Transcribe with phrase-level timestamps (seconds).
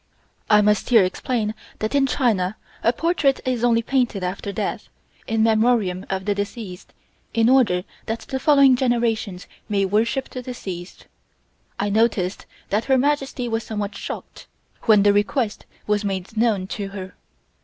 [0.49, 4.89] I must here explain that in China a portrait is only painted after death,
[5.27, 6.91] in memorium of the deceased,
[7.35, 11.05] in order that the following generations may worship the deceased.
[11.79, 14.47] I noticed that Her Majesty was somewhat shocked
[14.85, 17.13] when the request was made known to her.